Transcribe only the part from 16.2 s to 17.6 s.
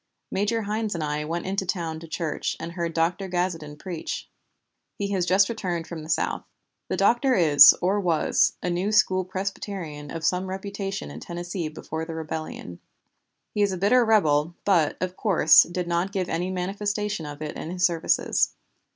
any manifestation of it